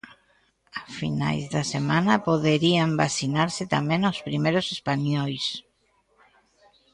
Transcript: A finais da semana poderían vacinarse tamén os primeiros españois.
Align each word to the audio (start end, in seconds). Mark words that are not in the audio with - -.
A 0.81 0.83
finais 0.99 1.43
da 1.53 1.63
semana 1.73 2.23
poderían 2.27 2.89
vacinarse 3.03 3.63
tamén 3.75 4.01
os 4.11 4.17
primeiros 4.27 4.67
españois. 4.75 5.45